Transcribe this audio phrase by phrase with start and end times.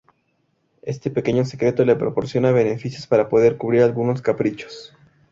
[0.81, 4.95] Este pequeño secreto le proporciona beneficios para poder cubrir algunos caprichos.